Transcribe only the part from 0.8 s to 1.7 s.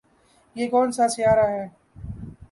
سا سیارہ ہے